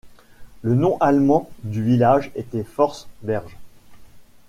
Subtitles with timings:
[0.63, 3.55] Le nom allemand du village était Forst-Berge.